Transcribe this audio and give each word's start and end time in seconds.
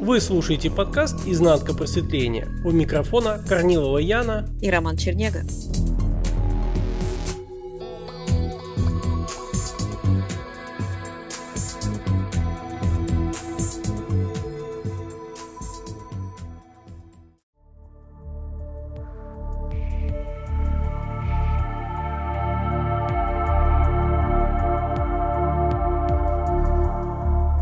Вы 0.00 0.18
слушаете 0.18 0.70
подкаст 0.70 1.26
«Изнанка 1.26 1.74
просветления». 1.74 2.48
У 2.64 2.70
микрофона 2.70 3.38
Корнилова 3.46 3.98
Яна 3.98 4.48
и 4.62 4.70
Роман 4.70 4.96
Чернега. 4.96 5.42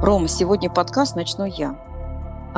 Рома, 0.00 0.28
сегодня 0.28 0.70
подкаст 0.70 1.16
начну 1.16 1.44
я. 1.44 1.97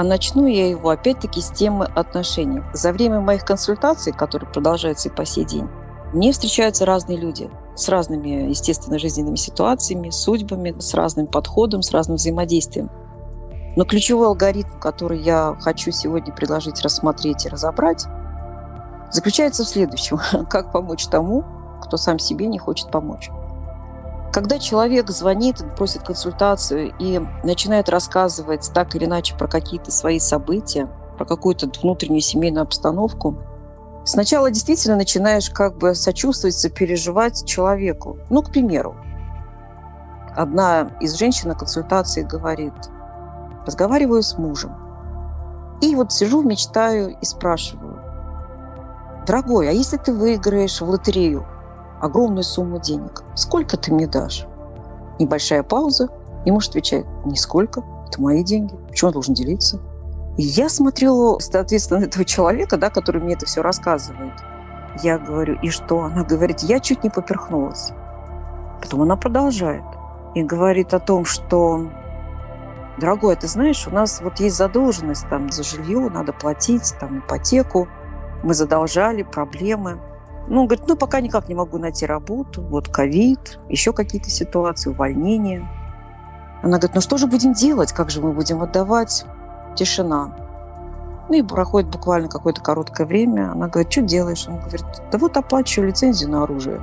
А 0.01 0.03
начну 0.03 0.47
я 0.47 0.67
его 0.67 0.89
опять-таки 0.89 1.43
с 1.43 1.51
темы 1.51 1.85
отношений. 1.85 2.63
За 2.73 2.91
время 2.91 3.21
моих 3.21 3.45
консультаций, 3.45 4.15
которые 4.15 4.49
продолжаются 4.49 5.11
и 5.11 5.13
по 5.13 5.27
сей 5.27 5.45
день, 5.45 5.69
мне 6.15 6.33
встречаются 6.33 6.87
разные 6.87 7.19
люди 7.19 7.51
с 7.77 7.87
разными, 7.87 8.49
естественно, 8.49 8.99
жизненными 8.99 9.37
ситуациями, 9.37 10.09
судьбами, 10.09 10.75
с 10.79 10.95
разным 10.95 11.27
подходом, 11.27 11.83
с 11.83 11.91
разным 11.91 12.17
взаимодействием. 12.17 12.89
Но 13.77 13.85
ключевой 13.85 14.29
алгоритм, 14.29 14.79
который 14.79 15.21
я 15.21 15.55
хочу 15.61 15.91
сегодня 15.91 16.33
предложить 16.33 16.81
рассмотреть 16.81 17.45
и 17.45 17.51
разобрать, 17.51 18.07
заключается 19.13 19.65
в 19.65 19.69
следующем. 19.69 20.19
Как 20.49 20.73
помочь 20.73 21.09
тому, 21.09 21.45
кто 21.83 21.99
сам 21.99 22.19
себе 22.19 22.47
не 22.47 22.59
хочет 22.59 22.91
помочь. 22.91 23.29
Когда 24.33 24.61
человек 24.61 25.11
звонит, 25.11 25.57
просит 25.77 26.03
консультацию 26.03 26.93
и 27.01 27.21
начинает 27.43 27.89
рассказывать 27.89 28.71
так 28.73 28.95
или 28.95 29.07
иначе 29.07 29.35
про 29.37 29.49
какие-то 29.49 29.91
свои 29.91 30.21
события, 30.21 30.89
про 31.19 31.25
какую-то 31.25 31.69
внутреннюю 31.83 32.21
семейную 32.21 32.63
обстановку, 32.63 33.37
сначала 34.05 34.51
действительно 34.53 34.97
начинаешь 34.97 35.51
как 35.51 35.79
бы 35.79 35.97
сочувствовать, 35.97 36.57
сопереживать 36.57 37.45
человеку. 37.45 38.19
Ну, 38.31 38.43
к 38.43 38.53
примеру, 38.53 38.95
одна 40.37 40.93
из 41.01 41.17
женщин 41.17 41.49
на 41.49 41.57
консультации 41.57 42.23
говорит, 42.23 42.75
разговариваю 43.67 44.23
с 44.23 44.39
мужем. 44.39 44.77
И 45.81 45.97
вот 45.97 46.13
сижу, 46.13 46.43
мечтаю 46.43 47.17
и 47.21 47.25
спрашиваю, 47.25 47.99
дорогой, 49.27 49.69
а 49.69 49.73
если 49.73 49.97
ты 49.97 50.13
выиграешь 50.13 50.81
в 50.81 50.89
лотерею, 50.89 51.47
огромную 52.01 52.45
сумму 52.45 52.81
денег. 52.81 53.23
Сколько 53.35 53.77
ты 53.77 53.93
мне 53.93 54.07
дашь? 54.07 54.47
Небольшая 55.19 55.63
пауза, 55.63 56.09
и 56.45 56.51
муж 56.51 56.69
отвечает, 56.69 57.07
нисколько, 57.25 57.85
это 58.09 58.21
мои 58.21 58.43
деньги, 58.43 58.75
почему 58.89 59.11
я 59.11 59.13
должен 59.13 59.35
делиться? 59.35 59.81
И 60.37 60.43
я 60.43 60.69
смотрю, 60.69 61.39
соответственно, 61.41 62.05
этого 62.05 62.25
человека, 62.25 62.77
да, 62.77 62.91
который 62.91 63.21
мне 63.21 63.35
это 63.35 63.47
все 63.47 63.63
рассказывает. 63.63 64.33
Я 65.03 65.19
говорю, 65.19 65.59
и 65.61 65.71
что? 65.71 66.05
Она 66.05 66.25
говорит, 66.25 66.61
я 66.61 66.81
чуть 66.81 67.05
не 67.05 67.11
поперхнулась. 67.11 67.93
Потом 68.81 69.03
она 69.03 69.17
продолжает 69.17 69.85
и 70.35 70.43
говорит 70.43 70.95
о 70.95 71.01
том, 71.01 71.25
что 71.25 71.91
дорогой, 72.99 73.37
ты 73.37 73.47
знаешь, 73.49 73.87
у 73.87 73.91
нас 73.91 74.21
вот 74.21 74.41
есть 74.41 74.57
задолженность 74.57 75.29
там 75.29 75.51
за 75.51 75.63
жилье, 75.63 76.09
надо 76.09 76.33
платить, 76.33 76.95
там 76.99 77.21
ипотеку, 77.21 77.89
мы 78.43 78.55
задолжали, 78.55 79.23
проблемы. 79.23 80.01
Ну, 80.49 80.63
он 80.63 80.67
говорит, 80.67 80.87
ну, 80.89 80.97
пока 80.97 81.21
никак 81.21 81.49
не 81.49 81.55
могу 81.55 81.79
найти 81.79 82.07
работу, 82.07 82.63
вот 82.63 82.89
ковид, 82.89 83.61
еще 83.69 83.93
какие-то 83.93 84.31
ситуации, 84.31 84.91
увольнение. 84.91 85.69
Она 86.63 86.79
говорит, 86.79 86.95
ну 86.95 87.01
что 87.01 87.17
же 87.17 87.27
будем 87.27 87.53
делать, 87.53 87.93
как 87.93 88.11
же 88.11 88.21
мы 88.21 88.33
будем 88.33 88.61
отдавать? 88.63 89.25
Тишина. 89.77 90.37
Ну 91.29 91.37
и 91.37 91.43
проходит 91.43 91.89
буквально 91.91 92.29
какое-то 92.29 92.61
короткое 92.61 93.07
время. 93.07 93.53
Она 93.53 93.69
говорит, 93.69 93.93
что 93.93 94.03
делаешь? 94.03 94.47
Он 94.49 94.59
говорит, 94.59 94.85
да 95.11 95.19
вот 95.19 95.37
оплачиваю 95.37 95.89
лицензию 95.89 96.31
на 96.31 96.43
оружие. 96.43 96.83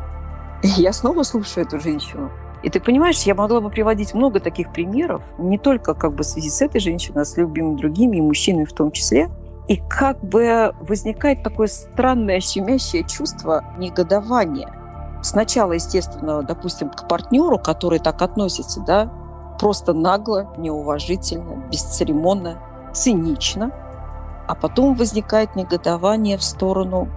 И 0.63 0.67
я 0.67 0.93
снова 0.93 1.23
слушаю 1.23 1.65
эту 1.65 1.79
женщину. 1.79 2.31
И 2.63 2.69
ты 2.69 2.79
понимаешь, 2.79 3.21
я 3.23 3.35
могла 3.35 3.61
бы 3.61 3.69
приводить 3.69 4.13
много 4.15 4.39
таких 4.39 4.71
примеров, 4.71 5.21
не 5.37 5.59
только 5.59 5.93
как 5.93 6.13
бы 6.13 6.23
в 6.23 6.27
связи 6.27 6.49
с 6.49 6.61
этой 6.61 6.81
женщиной, 6.81 7.21
а 7.21 7.25
с 7.25 7.37
любыми 7.37 7.75
другими, 7.75 8.17
и 8.17 8.21
мужчинами 8.21 8.65
в 8.65 8.73
том 8.73 8.91
числе– 8.91 9.29
и 9.67 9.75
как 9.75 10.23
бы 10.23 10.73
возникает 10.79 11.43
такое 11.43 11.67
странное 11.67 12.39
щемящее 12.39 13.03
чувство 13.03 13.63
негодования. 13.77 14.73
Сначала, 15.21 15.73
естественно, 15.73 16.41
допустим, 16.41 16.89
к 16.89 17.07
партнеру, 17.07 17.59
который 17.59 17.99
так 17.99 18.21
относится, 18.21 18.79
да, 18.81 19.11
просто 19.59 19.93
нагло, 19.93 20.53
неуважительно, 20.57 21.67
бесцеремонно, 21.69 22.59
цинично. 22.93 23.71
А 24.47 24.55
потом 24.55 24.95
возникает 24.95 25.55
негодование 25.55 26.37
в 26.37 26.43
сторону 26.43 27.09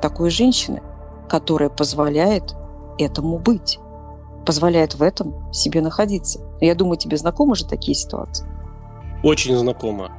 такой 0.00 0.30
женщины, 0.30 0.82
которая 1.28 1.68
позволяет 1.68 2.56
этому 2.98 3.38
быть, 3.38 3.78
позволяет 4.46 4.94
в 4.94 5.02
этом 5.02 5.52
себе 5.52 5.82
находиться. 5.82 6.40
Я 6.60 6.74
думаю, 6.74 6.96
тебе 6.96 7.18
знакомы 7.18 7.56
же 7.56 7.66
такие 7.66 7.94
ситуации? 7.94 8.46
Очень 9.22 9.56
знакомо. 9.56 10.10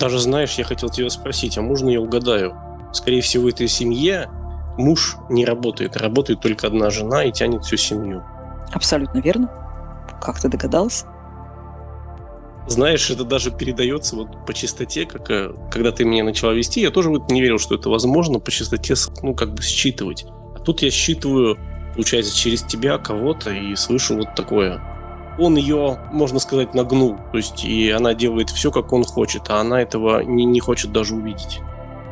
Даже 0.00 0.18
знаешь, 0.18 0.54
я 0.54 0.64
хотел 0.64 0.88
тебя 0.88 1.10
спросить, 1.10 1.58
а 1.58 1.62
можно 1.62 1.90
я 1.90 2.00
угадаю? 2.00 2.56
Скорее 2.90 3.20
всего, 3.20 3.44
в 3.44 3.46
этой 3.48 3.68
семье 3.68 4.30
муж 4.78 5.16
не 5.28 5.44
работает, 5.44 5.94
работает 5.98 6.40
только 6.40 6.66
одна 6.66 6.88
жена 6.88 7.24
и 7.24 7.30
тянет 7.30 7.64
всю 7.66 7.76
семью. 7.76 8.24
Абсолютно 8.72 9.18
верно. 9.18 9.50
Как 10.22 10.40
ты 10.40 10.48
догадался? 10.48 11.06
Знаешь, 12.66 13.10
это 13.10 13.24
даже 13.24 13.50
передается 13.50 14.16
вот 14.16 14.46
по 14.46 14.54
чистоте, 14.54 15.04
как 15.04 15.30
э, 15.30 15.52
когда 15.70 15.92
ты 15.92 16.04
меня 16.04 16.24
начала 16.24 16.52
вести, 16.52 16.80
я 16.80 16.90
тоже 16.90 17.10
вот 17.10 17.30
не 17.30 17.42
верил, 17.42 17.58
что 17.58 17.74
это 17.74 17.90
возможно 17.90 18.38
по 18.38 18.50
чистоте, 18.50 18.94
ну, 19.22 19.34
как 19.34 19.52
бы 19.52 19.62
считывать. 19.62 20.24
А 20.54 20.60
тут 20.60 20.80
я 20.80 20.90
считываю, 20.90 21.58
получается, 21.94 22.34
через 22.34 22.62
тебя 22.62 22.96
кого-то 22.96 23.50
и 23.50 23.74
слышу 23.74 24.16
вот 24.16 24.34
такое 24.34 24.80
он 25.38 25.56
ее, 25.56 25.98
можно 26.12 26.38
сказать, 26.38 26.74
нагнул. 26.74 27.16
То 27.32 27.38
есть 27.38 27.64
и 27.64 27.90
она 27.90 28.14
делает 28.14 28.50
все, 28.50 28.70
как 28.70 28.92
он 28.92 29.04
хочет, 29.04 29.50
а 29.50 29.60
она 29.60 29.80
этого 29.80 30.22
не, 30.22 30.44
не 30.44 30.60
хочет 30.60 30.92
даже 30.92 31.14
увидеть. 31.14 31.60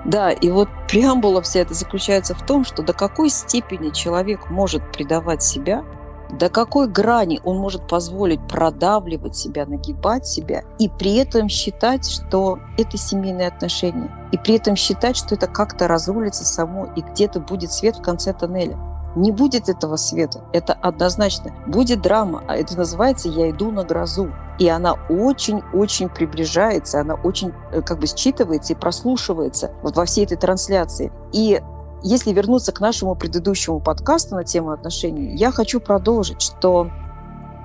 Да, 0.05 0.31
и 0.31 0.51
вот 0.51 0.69
преамбула 0.89 1.43
вся 1.43 1.61
это 1.61 1.75
заключается 1.75 2.35
в 2.35 2.45
том, 2.47 2.65
что 2.65 2.83
до 2.83 2.93
какой 2.93 3.29
степени 3.29 3.91
человек 3.91 4.49
может 4.49 4.93
предавать 4.93 5.43
себя, 5.43 5.85
до 6.31 6.49
какой 6.51 6.89
грани 6.89 7.41
он 7.45 7.59
может 7.59 7.87
позволить 7.89 8.47
продавливать 8.47 9.37
себя, 9.37 9.67
нагибать 9.67 10.27
себя, 10.27 10.63
и 10.79 10.89
при 10.89 11.17
этом 11.17 11.49
считать, 11.49 12.09
что 12.09 12.59
это 12.77 12.97
семейные 12.97 13.49
отношения, 13.49 14.11
и 14.33 14.39
при 14.39 14.57
этом 14.57 14.77
считать, 14.77 15.17
что 15.17 15.35
это 15.35 15.47
как-то 15.47 15.89
разрулится 15.89 16.45
само, 16.45 16.87
и 16.97 17.01
где-то 17.01 17.41
будет 17.41 17.73
свет 17.73 17.97
в 17.97 18.03
конце 18.03 18.33
тоннеля. 18.33 18.79
Не 19.19 19.33
будет 19.33 19.69
этого 19.69 19.97
света, 19.97 20.45
это 20.53 20.75
однозначно. 20.75 21.53
Будет 21.67 22.01
драма, 22.01 22.45
а 22.47 22.55
это 22.55 22.79
называется 22.79 23.29
«Я 23.29 23.51
иду 23.51 23.73
на 23.73 23.83
грозу». 23.83 24.31
И 24.61 24.69
она 24.69 24.95
очень-очень 25.09 26.09
приближается, 26.09 27.01
она 27.01 27.15
очень 27.15 27.53
э, 27.73 27.83
как 27.83 27.99
бы 27.99 28.07
считывается 28.07 28.73
и 28.73 28.77
прослушивается 28.77 29.73
вот 29.83 29.97
во 29.97 30.05
всей 30.05 30.25
этой 30.25 30.37
трансляции. 30.37 31.13
И 31.33 31.61
если 32.05 32.33
вернуться 32.33 32.71
к 32.71 32.79
нашему 32.79 33.17
предыдущему 33.17 33.81
подкасту 33.81 34.37
на 34.37 34.45
тему 34.45 34.71
отношений, 34.71 35.37
я 35.37 35.51
хочу 35.51 35.81
продолжить, 35.81 36.41
что 36.41 36.89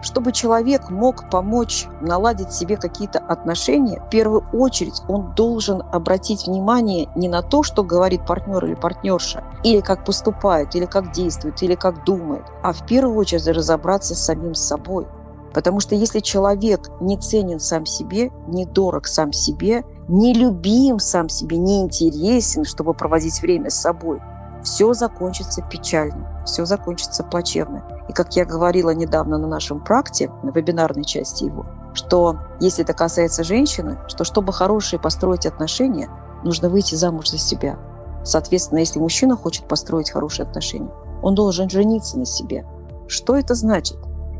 чтобы 0.04 0.32
человек 0.32 0.90
мог 0.90 1.30
помочь 1.30 1.88
наладить 2.02 2.52
себе 2.52 2.78
какие-то 2.78 3.20
отношения, 3.20 4.02
в 4.02 4.10
первую 4.10 4.46
очередь 4.54 5.02
он 5.08 5.34
должен 5.34 5.82
обратить 5.92 6.46
внимание 6.46 7.10
не 7.16 7.30
на 7.30 7.42
то, 7.42 7.64
что 7.64 7.84
говорит 7.84 8.26
партнер 8.26 8.64
или 8.66 8.76
партнерша, 8.76 9.44
или 9.64 9.80
как 9.80 10.06
поступает, 10.06 10.76
или 10.76 10.86
как 10.86 11.12
действует, 11.12 11.62
или 11.64 11.76
как 11.76 12.04
думает, 12.04 12.44
а 12.62 12.74
в 12.74 12.86
первую 12.86 13.18
очередь 13.18 13.48
разобраться 13.48 14.14
с 14.14 14.26
самим 14.26 14.54
собой. 14.54 15.08
Потому 15.54 15.80
что 15.80 15.96
если 15.96 16.20
человек 16.20 16.90
не 17.00 17.18
ценен 17.18 17.60
сам 17.60 17.86
себе, 17.86 18.32
не 18.48 18.66
дорог 18.66 19.08
сам 19.08 19.32
себе, 19.32 19.84
не 20.08 20.34
любим 20.34 21.00
сам 21.00 21.30
себе, 21.30 21.58
не 21.58 21.82
интересен, 21.82 22.66
чтобы 22.66 22.94
проводить 22.94 23.42
время 23.42 23.70
с 23.70 23.80
собой, 23.80 24.20
все 24.64 24.94
закончится 24.94 25.62
печально, 25.62 26.33
все 26.46 26.66
закончится 26.66 27.24
плачевно. 27.24 27.84
И 28.10 28.14
как 28.14 28.36
я 28.36 28.46
говорила 28.46 28.92
недавно 28.92 29.38
на 29.38 29.48
нашем 29.48 29.80
практе, 29.84 30.32
на 30.44 30.50
вебинарной 30.50 31.04
части 31.04 31.46
его, 31.46 31.66
что 31.94 32.38
если 32.60 32.84
это 32.84 32.94
касается 32.94 33.44
женщины, 33.44 34.00
что 34.08 34.24
чтобы 34.24 34.52
хорошие 34.54 35.00
построить 35.00 35.46
отношения, 35.46 36.10
нужно 36.44 36.70
выйти 36.70 36.96
замуж 36.96 37.30
за 37.30 37.38
себя. 37.38 37.78
Соответственно, 38.24 38.80
если 38.80 39.00
мужчина 39.00 39.36
хочет 39.36 39.68
построить 39.68 40.12
хорошие 40.12 40.46
отношения, 40.46 40.92
он 41.22 41.36
должен 41.36 41.70
жениться 41.70 42.18
на 42.18 42.26
себе. 42.26 42.66
Что 43.08 43.38
это 43.38 43.54
значит? 43.54 43.98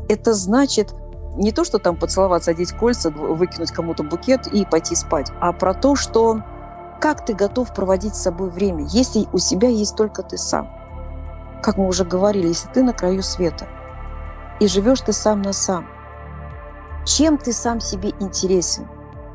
Это 0.08 0.34
значит 0.34 0.94
не 1.36 1.52
то, 1.52 1.64
что 1.64 1.78
там 1.78 1.96
поцеловаться, 1.96 2.50
одеть 2.50 2.72
кольца, 2.72 3.10
выкинуть 3.10 3.72
кому-то 3.72 4.02
букет 4.02 4.46
и 4.46 4.64
пойти 4.64 4.94
спать, 4.94 5.30
а 5.40 5.52
про 5.52 5.74
то, 5.74 5.96
что 5.96 6.42
как 7.00 7.24
ты 7.24 7.34
готов 7.34 7.74
проводить 7.74 8.14
с 8.14 8.22
собой 8.22 8.50
время, 8.50 8.86
если 8.88 9.26
у 9.32 9.38
себя 9.38 9.68
есть 9.68 9.96
только 9.96 10.22
ты 10.22 10.38
сам 10.38 10.70
как 11.64 11.78
мы 11.78 11.86
уже 11.86 12.04
говорили, 12.04 12.48
если 12.48 12.68
ты 12.68 12.82
на 12.82 12.92
краю 12.92 13.22
света 13.22 13.66
и 14.60 14.68
живешь 14.68 15.00
ты 15.00 15.14
сам 15.14 15.40
на 15.40 15.54
сам, 15.54 15.86
чем 17.06 17.38
ты 17.38 17.54
сам 17.54 17.80
себе 17.80 18.10
интересен? 18.20 18.86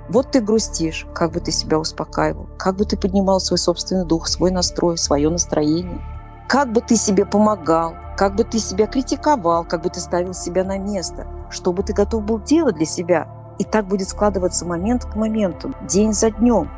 Вот 0.09 0.29
ты 0.29 0.39
грустишь, 0.39 1.07
как 1.15 1.31
бы 1.31 1.39
ты 1.39 1.51
себя 1.51 1.79
успокаивал, 1.79 2.47
как 2.59 2.75
бы 2.75 2.85
ты 2.85 2.97
поднимал 2.97 3.39
свой 3.39 3.57
собственный 3.57 4.05
дух, 4.05 4.27
свой 4.27 4.51
настрой, 4.51 4.99
свое 4.99 5.27
настроение, 5.31 6.01
как 6.47 6.71
бы 6.71 6.81
ты 6.81 6.97
себе 6.97 7.25
помогал, 7.25 7.95
как 8.15 8.35
бы 8.35 8.43
ты 8.43 8.59
себя 8.59 8.85
критиковал, 8.85 9.65
как 9.65 9.81
бы 9.81 9.89
ты 9.89 9.99
ставил 9.99 10.35
себя 10.35 10.63
на 10.63 10.77
место, 10.77 11.25
что 11.49 11.73
бы 11.73 11.81
ты 11.81 11.93
готов 11.93 12.23
был 12.25 12.39
делать 12.39 12.75
для 12.75 12.85
себя. 12.85 13.27
И 13.57 13.63
так 13.63 13.87
будет 13.87 14.07
складываться 14.07 14.67
момент 14.67 15.03
к 15.03 15.15
моменту, 15.15 15.73
день 15.87 16.13
за 16.13 16.29
днем. 16.29 16.69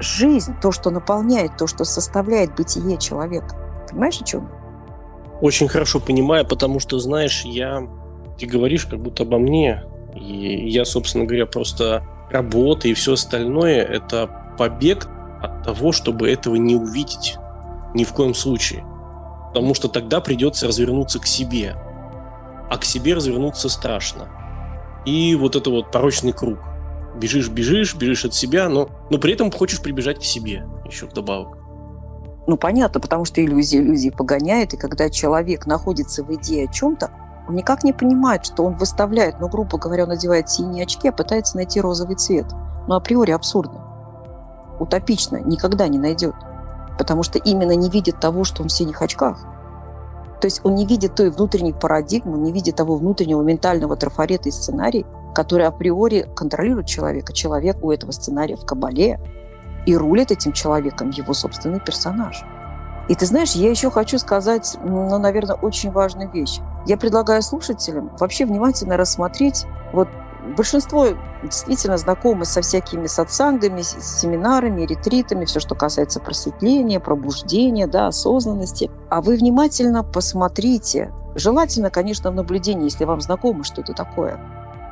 Жизнь, 0.00 0.56
то, 0.60 0.72
что 0.72 0.90
наполняет, 0.90 1.56
то, 1.56 1.68
что 1.68 1.84
составляет 1.84 2.56
бытие 2.56 2.98
человека. 2.98 3.54
Понимаешь, 3.88 4.20
о 4.20 4.24
чем? 4.24 4.59
Очень 5.40 5.68
хорошо 5.68 6.00
понимаю, 6.00 6.46
потому 6.46 6.80
что, 6.80 6.98
знаешь, 6.98 7.42
я... 7.44 7.88
Ты 8.38 8.46
говоришь 8.46 8.86
как 8.86 9.00
будто 9.00 9.24
обо 9.24 9.38
мне, 9.38 9.84
и 10.14 10.68
я, 10.70 10.84
собственно 10.84 11.24
говоря, 11.24 11.46
просто 11.46 12.02
работа 12.30 12.88
и 12.88 12.94
все 12.94 13.12
остальное– 13.12 13.82
это 13.84 14.54
побег 14.58 15.08
от 15.42 15.62
того, 15.64 15.92
чтобы 15.92 16.30
этого 16.30 16.56
не 16.56 16.76
увидеть 16.76 17.36
ни 17.94 18.04
в 18.04 18.12
коем 18.12 18.34
случае. 18.34 18.84
Потому 19.48 19.74
что 19.74 19.88
тогда 19.88 20.20
придется 20.20 20.66
развернуться 20.66 21.18
к 21.18 21.26
себе. 21.26 21.76
А 22.70 22.78
к 22.78 22.84
себе 22.84 23.14
развернуться 23.14 23.68
страшно. 23.68 24.28
И 25.04 25.34
вот 25.34 25.56
это 25.56 25.70
вот 25.70 25.90
порочный 25.90 26.32
круг. 26.32 26.58
Бежишь, 27.16 27.48
бежишь, 27.48 27.94
бежишь 27.94 28.24
от 28.24 28.34
себя, 28.34 28.68
но, 28.68 28.88
но 29.10 29.18
при 29.18 29.32
этом 29.32 29.50
хочешь 29.50 29.82
прибежать 29.82 30.20
к 30.20 30.24
себе 30.24 30.66
еще 30.86 31.06
вдобавок. 31.06 31.59
Ну, 32.50 32.56
понятно, 32.56 32.98
потому 32.98 33.24
что 33.24 33.40
иллюзии 33.40 33.78
иллюзии 33.78 34.10
погоняет, 34.10 34.74
и 34.74 34.76
когда 34.76 35.08
человек 35.08 35.66
находится 35.66 36.24
в 36.24 36.34
идее 36.34 36.64
о 36.64 36.72
чем-то, 36.72 37.08
он 37.46 37.54
никак 37.54 37.84
не 37.84 37.92
понимает, 37.92 38.44
что 38.44 38.64
он 38.64 38.74
выставляет, 38.74 39.38
ну, 39.38 39.48
грубо 39.48 39.78
говоря, 39.78 40.02
он 40.02 40.08
надевает 40.08 40.50
синие 40.50 40.82
очки, 40.82 41.06
а 41.06 41.12
пытается 41.12 41.54
найти 41.54 41.80
розовый 41.80 42.16
цвет. 42.16 42.46
Но 42.88 42.96
априори 42.96 43.30
абсурдно. 43.30 43.84
Утопично, 44.80 45.36
никогда 45.36 45.86
не 45.86 45.98
найдет. 45.98 46.34
Потому 46.98 47.22
что 47.22 47.38
именно 47.38 47.76
не 47.76 47.88
видит 47.88 48.18
того, 48.18 48.42
что 48.42 48.62
он 48.64 48.68
в 48.68 48.72
синих 48.72 49.00
очках. 49.00 49.38
То 50.40 50.46
есть 50.46 50.60
он 50.64 50.74
не 50.74 50.86
видит 50.86 51.14
той 51.14 51.30
внутренней 51.30 51.72
парадигмы, 51.72 52.36
не 52.36 52.50
видит 52.50 52.74
того 52.74 52.96
внутреннего 52.96 53.42
ментального 53.42 53.94
трафарета 53.94 54.48
и 54.48 54.52
сценарий, 54.52 55.06
который 55.36 55.68
априори 55.68 56.28
контролирует 56.34 56.86
человека. 56.88 57.32
Человек 57.32 57.76
у 57.80 57.92
этого 57.92 58.10
сценария 58.10 58.56
в 58.56 58.66
кабале, 58.66 59.20
и 59.86 59.96
рулит 59.96 60.30
этим 60.30 60.52
человеком 60.52 61.10
его 61.10 61.34
собственный 61.34 61.80
персонаж. 61.80 62.44
И 63.08 63.14
ты 63.14 63.26
знаешь, 63.26 63.52
я 63.52 63.70
еще 63.70 63.90
хочу 63.90 64.18
сказать, 64.18 64.76
ну, 64.84 65.18
наверное, 65.18 65.56
очень 65.56 65.90
важную 65.90 66.30
вещь. 66.30 66.60
Я 66.86 66.96
предлагаю 66.96 67.42
слушателям 67.42 68.10
вообще 68.18 68.46
внимательно 68.46 68.96
рассмотреть 68.96 69.66
вот 69.92 70.08
Большинство 70.56 71.08
действительно 71.42 71.96
знакомы 71.96 72.44
со 72.44 72.62
всякими 72.62 73.06
сатсангами, 73.06 73.82
семинарами, 73.82 74.82
ретритами, 74.82 75.44
все, 75.44 75.60
что 75.60 75.74
касается 75.74 76.18
просветления, 76.18 76.98
пробуждения, 76.98 77.86
да, 77.86 78.06
осознанности. 78.06 78.90
А 79.10 79.20
вы 79.20 79.36
внимательно 79.36 80.02
посмотрите, 80.02 81.12
желательно, 81.34 81.90
конечно, 81.90 82.30
в 82.30 82.34
наблюдении, 82.34 82.84
если 82.84 83.04
вам 83.04 83.20
знакомо, 83.20 83.64
что 83.64 83.82
это 83.82 83.92
такое. 83.92 84.40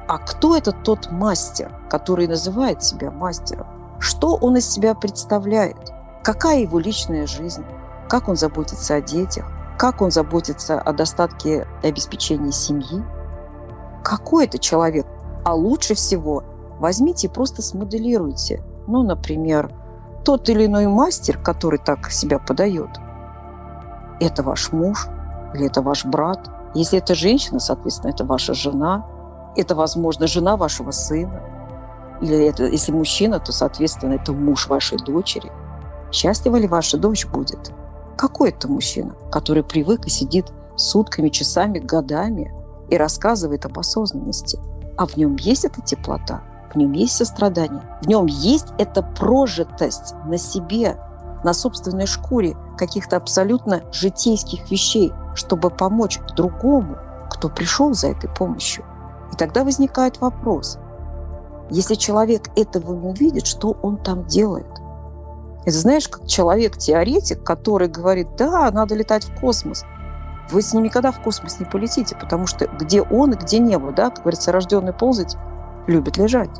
А 0.06 0.18
кто 0.18 0.56
это 0.56 0.72
тот 0.72 1.10
мастер, 1.10 1.72
который 1.90 2.28
называет 2.28 2.82
себя 2.82 3.10
мастером? 3.10 3.66
Что 3.98 4.34
он 4.34 4.56
из 4.56 4.68
себя 4.68 4.94
представляет? 4.94 5.92
Какая 6.22 6.60
его 6.60 6.78
личная 6.78 7.26
жизнь? 7.26 7.64
Как 8.08 8.28
он 8.28 8.36
заботится 8.36 8.94
о 8.94 9.00
детях? 9.00 9.46
Как 9.78 10.02
он 10.02 10.10
заботится 10.10 10.80
о 10.80 10.92
достатке 10.92 11.66
и 11.82 11.86
обеспечении 11.86 12.50
семьи? 12.50 13.04
Какой 14.02 14.46
это 14.46 14.58
человек? 14.58 15.06
А 15.44 15.54
лучше 15.54 15.94
всего 15.94 16.44
возьмите 16.78 17.26
и 17.26 17.30
просто 17.30 17.62
смоделируйте. 17.62 18.62
Ну, 18.86 19.02
например, 19.02 19.70
тот 20.24 20.48
или 20.48 20.66
иной 20.66 20.86
мастер, 20.86 21.38
который 21.38 21.78
так 21.78 22.10
себя 22.10 22.38
подает, 22.38 22.90
это 24.20 24.42
ваш 24.42 24.72
муж 24.72 25.08
или 25.54 25.66
это 25.66 25.82
ваш 25.82 26.04
брат. 26.04 26.50
Если 26.74 26.98
это 26.98 27.14
женщина, 27.14 27.60
соответственно, 27.60 28.10
это 28.10 28.24
ваша 28.24 28.54
жена. 28.54 29.06
Это, 29.56 29.74
возможно, 29.74 30.26
жена 30.26 30.56
вашего 30.56 30.90
сына. 30.90 31.40
Или 32.20 32.46
это, 32.46 32.64
если 32.64 32.92
мужчина, 32.92 33.38
то, 33.38 33.52
соответственно, 33.52 34.14
это 34.14 34.32
муж 34.32 34.68
вашей 34.68 34.98
дочери. 34.98 35.52
Счастлива 36.10 36.56
ли 36.56 36.66
ваша 36.66 36.98
дочь 36.98 37.26
будет? 37.26 37.72
Какой 38.16 38.50
это 38.50 38.68
мужчина, 38.68 39.14
который 39.30 39.62
привык 39.62 40.06
и 40.06 40.10
сидит 40.10 40.46
сутками, 40.76 41.28
часами, 41.28 41.78
годами 41.78 42.52
и 42.90 42.96
рассказывает 42.96 43.64
об 43.66 43.78
осознанности– 43.78 44.58
а 44.98 45.06
в 45.06 45.16
нем 45.16 45.36
есть 45.36 45.64
эта 45.64 45.80
теплота, 45.80 46.42
в 46.72 46.76
нем 46.76 46.90
есть 46.92 47.16
сострадание, 47.16 47.82
в 48.02 48.08
нем 48.08 48.26
есть 48.26 48.66
эта 48.78 49.02
прожитость 49.02 50.14
на 50.26 50.36
себе, 50.36 50.96
на 51.44 51.54
собственной 51.54 52.06
шкуре 52.06 52.56
каких-то 52.76 53.16
абсолютно 53.16 53.82
житейских 53.92 54.68
вещей, 54.70 55.12
чтобы 55.36 55.70
помочь 55.70 56.18
другому, 56.36 56.96
кто 57.30 57.48
пришел 57.48 57.94
за 57.94 58.08
этой 58.08 58.28
помощью. 58.28 58.84
И 59.32 59.36
тогда 59.36 59.62
возникает 59.62 60.20
вопрос, 60.20 60.78
если 61.70 61.94
человек 61.94 62.48
этого 62.56 62.94
не 62.94 63.08
увидит, 63.08 63.46
что 63.46 63.76
он 63.82 63.98
там 63.98 64.26
делает? 64.26 64.66
Это 65.62 65.76
знаешь, 65.76 66.08
как 66.08 66.26
человек-теоретик, 66.26 67.42
который 67.42 67.88
говорит, 67.88 68.28
да, 68.36 68.70
надо 68.70 68.94
летать 68.94 69.24
в 69.24 69.40
космос– 69.40 69.84
вы 70.50 70.62
с 70.62 70.72
ним 70.72 70.84
никогда 70.84 71.12
в 71.12 71.20
космос 71.20 71.60
не 71.60 71.66
полетите, 71.66 72.16
потому 72.16 72.46
что 72.46 72.66
где 72.66 73.02
он 73.02 73.32
и 73.32 73.36
где 73.36 73.58
небо, 73.58 73.92
да, 73.92 74.10
как 74.10 74.20
говорится, 74.20 74.52
рожденный 74.52 74.92
ползать 74.92 75.36
любит 75.86 76.16
лежать. 76.16 76.50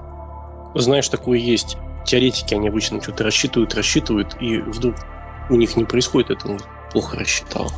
Знаешь, 0.75 1.09
такое 1.09 1.39
есть. 1.39 1.77
Теоретики, 2.05 2.55
они 2.55 2.69
обычно 2.69 3.03
что-то 3.03 3.25
рассчитывают, 3.25 3.75
рассчитывают, 3.75 4.37
и 4.41 4.59
вдруг 4.59 4.95
у 5.51 5.57
них 5.57 5.77
не 5.77 5.85
происходит 5.85 6.31
это, 6.31 6.49
он 6.49 6.61
плохо 6.93 7.19
рассчитал. 7.19 7.71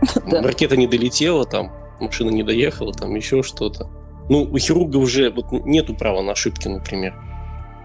Ракета 0.26 0.76
не 0.76 0.86
долетела, 0.86 1.44
там, 1.44 1.72
машина 2.00 2.30
не 2.30 2.42
доехала, 2.42 2.92
там 2.92 3.14
еще 3.14 3.42
что-то. 3.42 3.88
Ну, 4.28 4.42
у 4.42 4.58
хирурга 4.58 4.96
уже 4.96 5.30
вот 5.30 5.52
нету 5.64 5.94
права 5.94 6.22
на 6.22 6.32
ошибки, 6.32 6.68
например. 6.68 7.14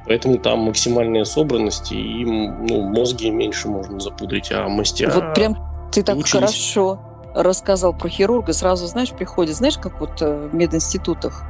Поэтому 0.05 0.39
там 0.39 0.59
максимальная 0.59 1.25
собранность, 1.25 1.91
и 1.91 1.99
им 1.99 2.65
ну, 2.65 2.81
мозги 2.89 3.29
меньше 3.29 3.67
можно 3.67 3.99
запудрить, 3.99 4.51
а 4.51 4.67
мастера... 4.67 5.11
Вот 5.11 5.35
прям 5.35 5.55
ты 5.91 6.03
так 6.03 6.17
учились. 6.17 6.31
хорошо 6.31 6.99
рассказал 7.35 7.93
про 7.93 8.09
хирурга, 8.09 8.53
сразу, 8.53 8.87
знаешь, 8.87 9.11
приходит, 9.11 9.55
знаешь, 9.55 9.77
как 9.77 9.99
вот 9.99 10.21
э, 10.21 10.49
в 10.49 10.55
мединститутах, 10.55 11.43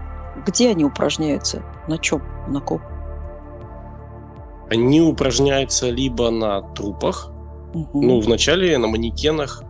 где 0.46 0.70
они 0.70 0.84
упражняются? 0.84 1.64
На 1.88 1.98
чем? 1.98 2.22
На 2.48 2.60
ком? 2.60 2.82
Они 4.70 5.02
упражняются 5.02 5.90
либо 5.90 6.30
на 6.30 6.62
трупах, 6.62 7.32
угу. 7.74 8.02
ну, 8.02 8.20
вначале 8.20 8.78
на 8.78 8.88
манекенах. 8.88 9.64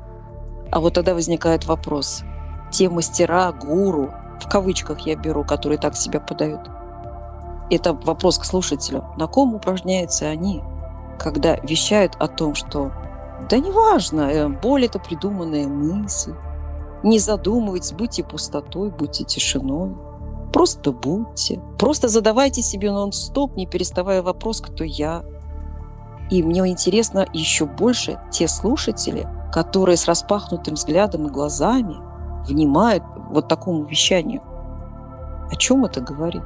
А 0.72 0.80
вот 0.80 0.94
тогда 0.94 1.14
возникает 1.14 1.66
вопрос. 1.66 2.24
Те 2.72 2.90
мастера, 2.90 3.52
гуру, 3.52 4.12
в 4.42 4.50
кавычках 4.50 5.02
я 5.02 5.16
беру, 5.16 5.44
которые 5.44 5.78
так 5.78 5.96
себя 5.96 6.20
подают, 6.20 6.70
это 7.70 7.94
вопрос 7.94 8.38
к 8.38 8.46
слушателю. 8.46 9.06
На 9.18 9.28
ком 9.28 9.56
упражняются 9.56 10.26
они, 10.26 10.62
когда 11.20 11.56
вещают 11.58 12.16
о 12.20 12.28
том, 12.28 12.56
что 12.56 12.92
да 13.50 13.58
неважно, 13.58 14.22
э, 14.22 14.48
боль– 14.50 14.86
это 14.86 15.00
придуманная 15.00 15.68
мысль. 15.68 16.34
Не 17.04 17.20
задумывайтесь, 17.20 17.94
будьте 17.94 18.24
пустотой, 18.24 18.92
будьте 18.92 19.24
тишиной. 19.24 19.96
Просто 20.54 20.92
будьте. 20.92 21.60
Просто 21.80 22.08
задавайте 22.08 22.62
себе 22.62 22.92
нон-стоп, 22.92 23.56
не 23.56 23.66
переставая 23.66 24.22
вопрос, 24.22 24.62
кто 24.62 24.84
я. 24.84 25.24
И 26.30 26.44
мне 26.44 26.60
интересно 26.68 27.26
еще 27.34 27.66
больше 27.66 28.20
те 28.32 28.48
слушатели, 28.48 29.28
которые 29.52 29.98
с 29.98 30.06
распахнутым 30.06 30.76
взглядом 30.76 31.28
и 31.28 31.32
глазами 31.32 31.96
внимают 32.48 33.04
вот 33.32 33.48
такому 33.48 33.86
вещанию. 33.86 34.42
О 35.52 35.56
чем 35.56 35.86
это 35.86 36.02
говорит? 36.02 36.44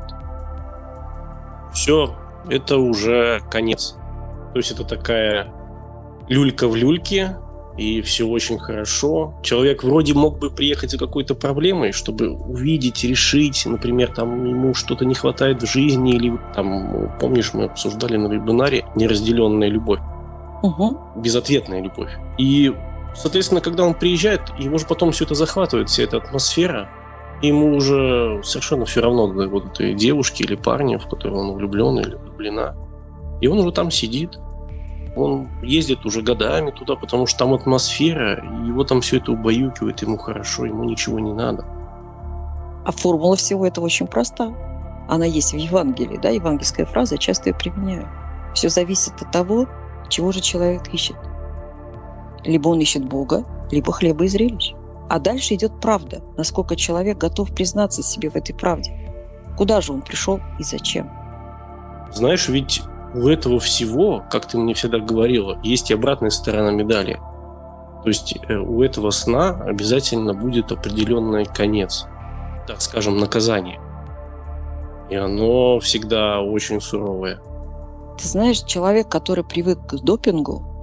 Все, 1.74 2.16
это 2.50 2.78
уже 2.78 3.42
конец. 3.52 3.96
То 4.54 4.60
есть 4.60 4.72
это 4.72 4.84
такая 4.84 5.52
люлька 6.30 6.68
в 6.68 6.76
люльке, 6.76 7.38
и 7.78 8.02
все 8.02 8.26
очень 8.26 8.58
хорошо. 8.58 9.34
Человек 9.44 9.84
вроде 9.84 10.14
мог 10.14 10.40
бы 10.40 10.50
приехать 10.50 10.92
за 10.92 10.98
какой-то 10.98 11.36
проблемой, 11.36 11.92
чтобы 11.92 12.30
увидеть, 12.30 13.04
решить, 13.04 13.66
например, 13.66 14.14
там 14.14 14.46
ему 14.46 14.74
что-то 14.74 15.06
не 15.06 15.14
хватает 15.14 15.62
в 15.62 15.70
жизни, 15.70 16.16
или 16.16 16.40
там, 16.54 17.12
помнишь, 17.20 17.54
мы 17.54 17.66
обсуждали 17.66 18.18
на 18.18 18.28
вебинаре 18.28 18.86
неразделенная 18.96 19.68
любовь, 19.68 20.00
угу. 20.64 20.98
безответная 21.18 21.82
любовь. 21.82 22.12
И, 22.38 22.74
соответственно, 23.16 23.62
когда 23.62 23.86
он 23.86 23.94
приезжает, 23.94 24.42
его 24.60 24.78
же 24.78 24.86
потом 24.86 25.12
все 25.12 25.26
это 25.26 25.36
захватывает, 25.36 25.90
вся 25.90 26.04
эта 26.04 26.18
атмосфера, 26.18 26.90
ему 27.42 27.76
уже 27.76 28.42
совершенно 28.44 28.86
все 28.86 29.02
равно 29.02 29.28
до 29.28 29.48
вот 29.48 29.66
этой 29.66 29.94
девушки 29.94 30.44
или 30.44 30.56
парня, 30.56 31.00
в 31.00 31.08
которого 31.08 31.40
он 31.40 31.54
влюблен 31.54 32.00
или 32.00 32.16
влюблена. 32.16 32.76
И 33.42 33.48
он 33.48 33.60
уже 33.60 33.72
там 33.72 33.92
сидит, 33.92 34.38
он 35.16 35.48
ездит 35.62 36.06
уже 36.06 36.22
годами 36.22 36.72
туда, 36.72 36.96
потому 36.96 37.26
что 37.26 37.40
там 37.40 37.54
атмосфера, 37.54 38.44
его 38.66 38.84
там 38.84 39.02
все 39.02 39.18
это 39.18 39.32
убаюкивает, 39.32 40.02
ему 40.02 40.18
хорошо, 40.18 40.66
ему 40.66 40.84
ничего 40.84 41.20
не 41.20 41.34
надо. 41.34 41.66
А 42.86 42.92
формула 42.92 43.36
всего 43.36 43.66
этого 43.66 43.86
очень 43.86 44.08
проста. 44.08 44.54
Она 45.08 45.26
есть 45.26 45.54
в 45.54 45.58
Евангелии, 45.58 46.20
да, 46.22 46.30
евангельская 46.30 46.86
фраза, 46.86 47.16
я 47.16 47.20
часто 47.20 47.50
ее 47.50 47.56
применяю. 47.56 48.08
Все 48.54 48.70
зависит 48.70 49.14
от 49.22 49.32
того, 49.32 49.68
чего 50.10 50.32
же 50.32 50.40
человек 50.40 50.88
ищет. 50.94 51.16
Либо 52.46 52.70
он 52.70 52.80
ищет 52.80 53.06
Бога, 53.06 53.44
либо 53.72 53.92
хлеба 53.92 54.26
и 54.26 54.28
зрелищ. 54.28 54.74
А 55.10 55.20
дальше 55.20 55.56
идет 55.56 55.80
правда, 55.82 56.22
насколько 56.38 56.76
человек 56.76 57.18
готов 57.18 57.54
признаться 57.54 58.02
себе 58.02 58.30
в 58.30 58.36
этой 58.36 58.54
правде. 58.54 59.14
Куда 59.58 59.82
же 59.82 59.94
он 59.94 60.02
пришел 60.02 60.40
и 60.60 60.64
зачем? 60.64 61.10
Знаешь, 62.12 62.48
ведь 62.50 62.82
у 63.14 63.28
этого 63.28 63.60
всего, 63.60 64.24
как 64.30 64.48
ты 64.48 64.58
мне 64.58 64.74
всегда 64.74 65.00
говорила, 65.00 65.60
есть 65.64 65.92
и 65.92 65.94
обратная 65.94 66.30
сторона 66.30 66.72
медали. 66.72 67.20
То 68.04 68.10
есть 68.10 68.38
э, 68.48 68.56
у 68.56 68.84
этого 68.84 69.10
сна 69.12 69.50
обязательно 69.66 70.34
будет 70.34 70.72
определенный 70.72 71.46
конец, 71.46 72.06
так 72.68 72.82
скажем, 72.82 73.18
наказание. 73.18 73.80
И 75.10 75.16
оно 75.16 75.80
всегда 75.80 76.42
очень 76.42 76.82
суровое. 76.82 77.40
Ты 78.18 78.28
знаешь, 78.28 78.62
человек, 78.62 79.08
который 79.08 79.44
привык 79.44 79.86
к 79.88 79.96
допингу, 79.96 80.75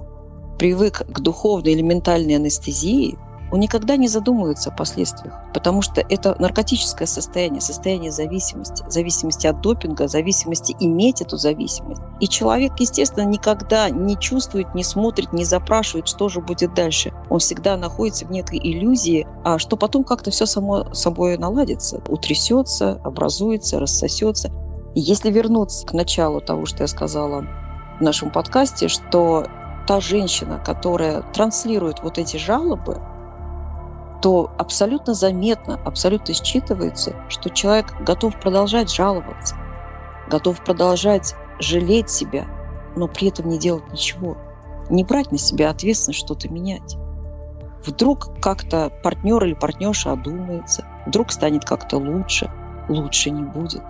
привык 0.57 1.03
к 1.07 1.19
духовной 1.19 1.73
или 1.73 1.81
ментальной 1.81 2.35
анестезии, 2.35 3.17
он 3.53 3.59
никогда 3.59 3.97
не 3.97 4.07
задумывается 4.07 4.71
о 4.71 4.75
последствиях, 4.75 5.35
потому 5.53 5.83
что 5.83 6.01
это 6.01 6.35
наркотическое 6.39 7.07
состояние, 7.07 7.61
состояние 7.61 8.11
зависимости, 8.11 8.83
зависимости 8.89 9.45
от 9.45 9.61
допинга, 9.61 10.07
зависимости 10.07 10.75
иметь 10.79 11.21
эту 11.21 11.37
зависимость. 11.37 12.01
И 12.19 12.27
человек, 12.27 12.71
естественно, 12.79 13.25
никогда 13.27 13.91
не 13.91 14.17
чувствует, 14.17 14.73
не 14.73 14.83
смотрит, 14.83 15.33
не 15.33 15.45
запрашивает, 15.45 16.07
что 16.07 16.29
же 16.29 16.41
будет 16.41 16.73
дальше. 16.73 17.13
Он 17.29 17.37
всегда 17.37 17.77
находится 17.77 18.25
в 18.25 18.31
некой 18.31 18.57
иллюзии, 18.57 19.27
а 19.43 19.59
что 19.59 19.77
потом 19.77 20.03
как-то 20.03 20.31
все 20.31 20.47
само 20.47 20.91
собой 20.95 21.37
наладится, 21.37 22.01
утрясется, 22.07 22.99
образуется, 23.03 23.79
рассосется. 23.79 24.51
Если 24.95 25.29
вернуться 25.29 25.85
к 25.85 25.93
началу 25.93 26.41
того, 26.41 26.65
что 26.65 26.81
я 26.81 26.87
сказала 26.87 27.45
в 27.99 28.01
нашем 28.01 28.31
подкасте, 28.31 28.87
что 28.87 29.45
та 29.87 29.99
женщина, 29.99 30.61
которая 30.63 31.21
транслирует 31.33 32.01
вот 32.01 32.17
эти 32.17 32.37
жалобы, 32.37 33.01
то 34.21 34.51
абсолютно 34.57 35.13
заметно, 35.13 35.79
абсолютно 35.83 36.31
считывается, 36.31 37.15
что 37.29 37.49
человек 37.49 37.93
готов 38.01 38.39
продолжать 38.39 38.89
жаловаться, 38.89 39.55
готов 40.29 40.63
продолжать 40.63 41.35
жалеть 41.59 42.09
себя, 42.09 42.45
но 42.95 43.07
при 43.07 43.27
этом 43.27 43.49
не 43.49 43.59
делать 43.59 43.91
ничего, 43.91 44.37
не 44.89 45.03
брать 45.03 45.31
на 45.31 45.37
себя 45.37 45.69
ответственность 45.69 46.19
что-то 46.19 46.47
менять. 46.47 46.97
Вдруг 47.85 48.39
как-то 48.41 48.91
партнер 49.03 49.43
или 49.43 49.55
партнерша 49.55 50.13
одумается, 50.13 50.85
вдруг 51.05 51.31
станет 51.31 51.65
как-то 51.65 51.97
лучше, 51.97 52.49
лучше 52.87 53.29
не 53.29 53.43
будет. 53.43 53.83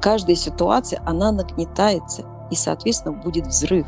Каждая 0.00 0.36
ситуация, 0.36 1.02
она 1.04 1.30
нагнетается, 1.30 2.24
и, 2.50 2.54
соответственно, 2.54 3.12
будет 3.12 3.46
взрыв. 3.46 3.86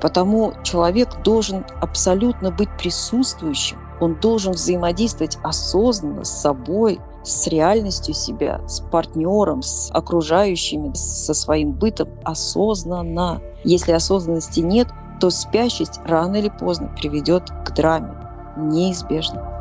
Потому 0.00 0.52
человек 0.62 1.22
должен 1.22 1.64
абсолютно 1.80 2.50
быть 2.50 2.68
присутствующим 2.78 3.78
он 4.00 4.16
должен 4.16 4.52
взаимодействовать 4.52 5.38
осознанно 5.42 6.24
с 6.24 6.30
собой, 6.30 7.00
с 7.22 7.46
реальностью 7.46 8.14
себя, 8.14 8.60
с 8.68 8.80
партнером, 8.80 9.62
с 9.62 9.90
окружающими, 9.92 10.92
со 10.94 11.32
своим 11.32 11.72
бытом 11.72 12.08
осознанно. 12.22 13.40
Если 13.62 13.92
осознанности 13.92 14.60
нет, 14.60 14.88
то 15.20 15.30
спящесть 15.30 16.00
рано 16.04 16.36
или 16.36 16.50
поздно 16.50 16.92
приведет 17.00 17.48
к 17.64 17.72
драме. 17.72 18.14
Неизбежно. 18.56 19.53